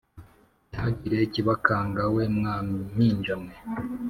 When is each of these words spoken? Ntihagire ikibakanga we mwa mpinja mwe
Ntihagire 0.69 1.17
ikibakanga 1.23 2.01
we 2.15 2.23
mwa 2.37 2.55
mpinja 2.67 3.35
mwe 3.41 3.55